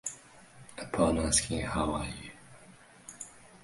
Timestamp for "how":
1.61-1.91